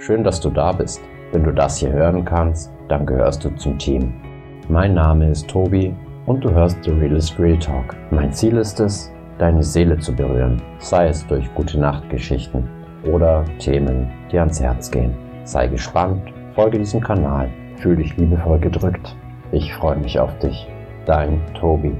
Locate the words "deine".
9.36-9.62